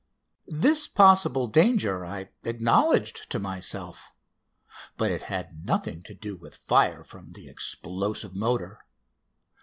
This 0.47 0.87
possible 0.87 1.45
danger 1.45 2.03
I 2.03 2.31
acknowledged 2.43 3.29
to 3.29 3.37
myself, 3.37 4.05
but 4.97 5.11
it 5.11 5.21
had 5.29 5.53
nothing 5.63 6.01
to 6.05 6.15
do 6.15 6.35
with 6.35 6.55
fire 6.55 7.03
from 7.03 7.33
the 7.33 7.47
explosive 7.47 8.33
motor. 8.35 8.83